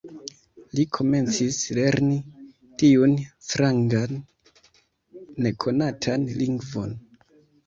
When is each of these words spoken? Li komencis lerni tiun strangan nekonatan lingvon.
Li 0.77 0.83
komencis 0.97 1.59
lerni 1.79 2.17
tiun 2.83 3.13
strangan 3.49 4.17
nekonatan 5.49 6.27
lingvon. 6.41 6.99